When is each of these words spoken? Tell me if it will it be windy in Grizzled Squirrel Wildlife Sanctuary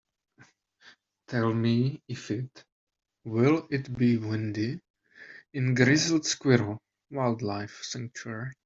Tell 1.27 1.53
me 1.53 2.01
if 2.07 2.31
it 2.31 2.65
will 3.23 3.67
it 3.69 3.95
be 3.95 4.17
windy 4.17 4.81
in 5.53 5.75
Grizzled 5.75 6.25
Squirrel 6.25 6.81
Wildlife 7.11 7.83
Sanctuary 7.83 8.53